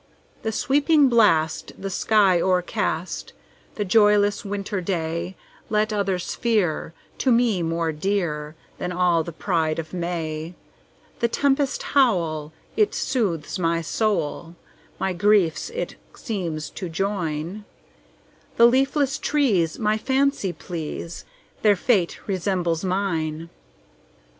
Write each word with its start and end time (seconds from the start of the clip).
"The 0.41 0.51
sweeping 0.51 1.09
blast, 1.09 1.73
the 1.79 1.91
sky 1.91 2.41
o'ercast,"The 2.41 3.85
joyless 3.85 4.43
winter 4.43 4.81
dayLet 4.81 5.93
others 5.93 6.33
fear, 6.33 6.95
to 7.19 7.31
me 7.31 7.61
more 7.61 7.93
dearThan 7.93 8.95
all 8.95 9.23
the 9.23 9.31
pride 9.31 9.77
of 9.77 9.93
May:The 9.93 11.27
tempest's 11.27 11.83
howl, 11.83 12.51
it 12.75 12.95
soothes 12.95 13.59
my 13.59 13.81
soul, 13.83 14.55
My 14.99 15.13
griefs 15.13 15.69
it 15.69 15.93
seems 16.15 16.71
to 16.71 16.89
join; 16.89 17.63
The 18.57 18.65
leafless 18.65 19.19
trees 19.19 19.77
my 19.77 19.99
fancy 19.99 20.51
please, 20.51 21.25
Their 21.61 21.75
fate 21.75 22.17
resembles 22.27 22.83
mine! 22.83 23.51